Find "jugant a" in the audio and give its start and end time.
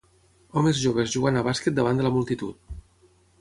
1.15-1.43